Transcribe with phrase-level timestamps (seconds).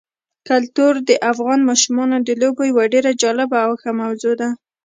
[0.49, 4.49] کلتور د افغان ماشومانو د لوبو یوه ډېره جالبه او ښه موضوع ده.